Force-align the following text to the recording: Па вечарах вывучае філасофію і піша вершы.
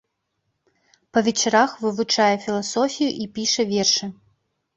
Па 1.17 1.21
вечарах 1.27 1.75
вывучае 1.83 2.33
філасофію 2.47 3.11
і 3.27 3.29
піша 3.37 3.63
вершы. 3.77 4.05